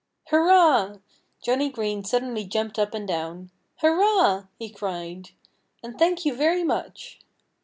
[0.29, 0.95] "Hurrah!"
[1.43, 3.51] Johnnie Green suddenly jumped up and down.
[3.81, 5.29] "Hurrah!" he cried.
[5.83, 7.19] "And thank you very much!"